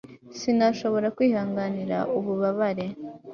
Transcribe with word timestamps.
Sinashobora 0.39 1.07
kwihanganira 1.15 1.97
ububabare 2.17 2.85